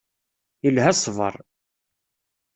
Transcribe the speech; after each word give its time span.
Ilha 0.67 0.91
ṣṣber. 0.97 1.35